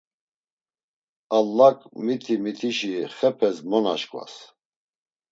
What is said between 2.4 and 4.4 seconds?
mitişi xepes mo naşǩvas.